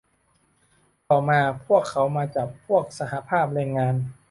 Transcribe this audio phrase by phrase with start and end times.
[1.09, 3.95] ต่อมา พวกเขามาจับพวกสหภาพแรงงาน